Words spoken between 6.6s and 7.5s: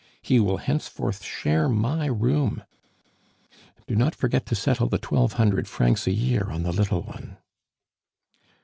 the little one!"